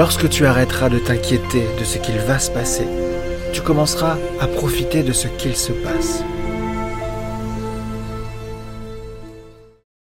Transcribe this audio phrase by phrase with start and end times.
[0.00, 2.88] Lorsque tu arrêteras de t'inquiéter de ce qu'il va se passer,
[3.52, 6.24] tu commenceras à profiter de ce qu'il se passe.